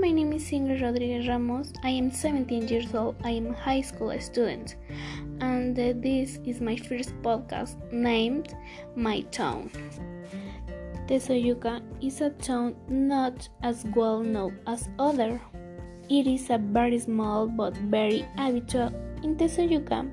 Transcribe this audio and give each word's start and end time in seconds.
my 0.00 0.10
name 0.10 0.32
is 0.34 0.50
Ingrid 0.50 0.82
Rodriguez 0.82 1.26
Ramos. 1.26 1.72
I 1.82 1.88
am 1.88 2.10
17 2.10 2.68
years 2.68 2.94
old. 2.94 3.16
I 3.24 3.30
am 3.30 3.46
a 3.46 3.52
high 3.54 3.80
school 3.80 4.12
student, 4.20 4.76
and 5.40 5.78
uh, 5.78 5.94
this 5.96 6.38
is 6.44 6.60
my 6.60 6.76
first 6.76 7.14
podcast 7.22 7.76
named 7.90 8.54
My 8.94 9.20
Town. 9.30 9.70
Tezoyuca 11.06 11.80
is 12.02 12.20
a 12.20 12.30
town 12.30 12.76
not 12.88 13.48
as 13.62 13.86
well 13.94 14.20
known 14.20 14.58
as 14.66 14.90
other. 14.98 15.40
It 16.10 16.26
is 16.26 16.50
a 16.50 16.58
very 16.58 16.98
small 16.98 17.46
but 17.46 17.74
very 17.76 18.26
habitual 18.36 18.92
in 19.22 19.36
Tezoyuca. 19.36 20.12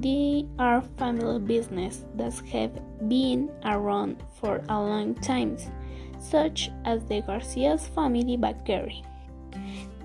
They 0.00 0.46
are 0.60 0.80
family 0.96 1.40
business 1.40 2.04
that 2.14 2.38
have 2.52 2.78
been 3.08 3.50
around 3.64 4.22
for 4.40 4.62
a 4.68 4.80
long 4.80 5.14
time 5.16 5.56
such 6.18 6.70
as 6.84 7.04
the 7.04 7.20
Garcia's 7.22 7.86
family 7.88 8.36
bakery. 8.36 9.02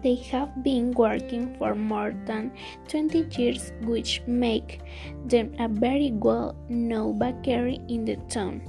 They 0.03 0.15
have 0.31 0.63
been 0.63 0.91
working 0.91 1.55
for 1.57 1.75
more 1.75 2.13
than 2.25 2.51
20 2.89 3.27
years, 3.37 3.71
which 3.83 4.21
make 4.27 4.81
them 5.25 5.55
a 5.59 5.69
very 5.69 6.11
well 6.11 6.55
known 6.67 7.19
bakery 7.19 7.79
in 7.87 8.03
the 8.03 8.17
town 8.27 8.61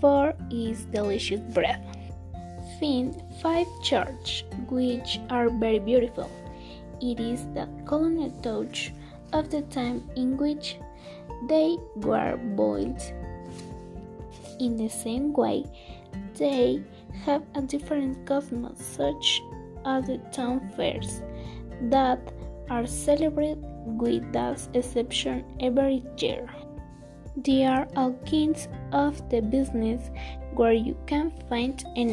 for 0.00 0.34
its 0.50 0.84
delicious 0.86 1.40
bread. 1.52 1.84
Find 2.80 3.22
five 3.42 3.66
churches 3.82 4.44
which 4.68 5.20
are 5.30 5.50
very 5.50 5.78
beautiful. 5.78 6.30
It 7.00 7.20
is 7.20 7.44
the 7.52 7.68
colonial 7.84 8.30
touch 8.40 8.92
of 9.32 9.50
the 9.50 9.62
time 9.62 10.08
in 10.16 10.36
which 10.36 10.78
they 11.48 11.76
were 11.96 12.36
built. 12.56 13.12
In 14.58 14.76
the 14.76 14.88
same 14.88 15.32
way, 15.32 15.64
they 16.34 16.82
have 17.24 17.42
a 17.54 17.62
different 17.62 18.26
cosmos, 18.26 18.78
such 18.78 19.42
as 19.84 20.06
the 20.06 20.18
town 20.32 20.70
fairs 20.76 21.22
that 21.82 22.32
are 22.70 22.86
celebrated 22.86 23.62
without 24.00 24.60
exception 24.74 25.44
every 25.60 26.02
year. 26.18 26.48
They 27.36 27.66
are 27.66 27.86
all 27.96 28.14
kinds 28.28 28.68
of 28.92 29.28
the 29.28 29.42
business 29.42 30.10
where 30.54 30.72
you 30.72 30.96
can 31.06 31.32
find 31.48 31.84
a 31.96 32.04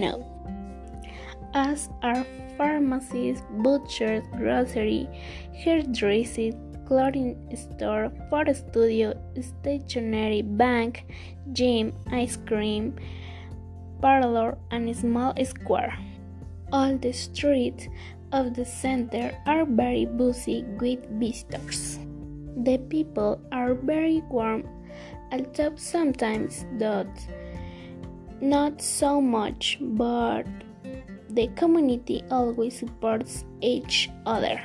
as 1.54 1.90
are 2.02 2.26
pharmacies, 2.58 3.42
butchers, 3.60 4.24
grocery, 4.36 5.08
hairdressing, 5.54 6.73
clothing 6.88 7.36
store, 7.56 8.12
photo 8.30 8.54
studio, 8.54 9.14
stationery, 9.40 10.42
bank, 10.42 11.06
gym, 11.54 11.94
ice 12.12 12.38
cream, 12.38 12.96
parlor, 14.02 14.58
and 14.72 14.96
small 14.96 15.34
square. 15.46 15.98
All 16.72 16.98
the 16.98 17.14
streets 17.14 17.88
of 18.32 18.54
the 18.56 18.66
center 18.66 19.32
are 19.46 19.66
very 19.66 20.06
busy 20.06 20.64
with 20.80 21.06
visitors. 21.20 22.00
The 22.58 22.78
people 22.90 23.40
are 23.52 23.74
very 23.74 24.22
warm, 24.30 24.68
although 25.32 25.76
sometimes 25.76 26.66
not, 26.74 27.08
not 28.42 28.82
so 28.82 29.22
much, 29.22 29.78
but 29.82 30.46
the 31.30 31.48
community 31.56 32.24
always 32.30 32.78
supports 32.78 33.46
each 33.62 34.10
other. 34.26 34.62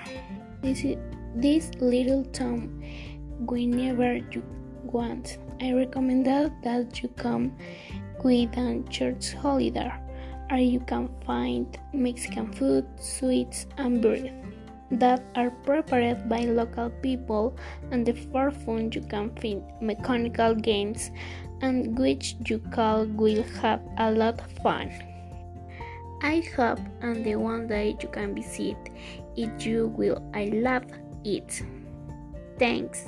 This, 0.63 0.85
is, 0.85 0.97
this 1.41 1.71
little 1.81 2.25
town, 2.25 2.83
whenever 3.47 4.17
you 4.17 4.43
want, 4.83 5.39
I 5.61 5.73
recommend 5.73 6.27
that 6.27 7.03
you 7.03 7.09
come 7.11 7.57
with 8.25 8.57
a 8.57 8.83
church 8.91 9.35
holiday, 9.35 9.93
or 10.51 10.59
you 10.59 10.81
can 10.81 11.09
find 11.25 11.79
Mexican 11.93 12.53
food, 12.53 12.87
sweets, 13.01 13.67
and 13.77 14.03
bread 14.03 14.35
that 14.91 15.23
are 15.37 15.51
prepared 15.51 16.29
by 16.29 16.41
local 16.41 16.91
people. 17.03 17.57
And 17.91 18.05
the 18.05 18.15
for 18.15 18.51
fun 18.51 18.91
you 18.93 19.03
can 19.03 19.31
find 19.37 19.63
mechanical 19.81 20.55
games 20.55 21.11
and 21.61 21.99
which 21.99 22.37
you 22.47 22.59
call 22.73 23.05
will 23.05 23.43
have 23.61 23.81
a 23.99 24.11
lot 24.11 24.41
of 24.41 24.51
fun. 24.63 24.91
I 26.23 26.43
hope 26.57 26.81
and 27.01 27.25
the 27.25 27.37
one 27.37 27.69
day 27.69 27.97
you 28.01 28.09
can 28.09 28.35
visit 28.35 28.77
it 29.37 29.65
you 29.65 29.89
will. 29.97 30.21
I 30.35 30.47
love 30.47 30.85
it. 31.25 31.63
Thanks. 32.59 33.07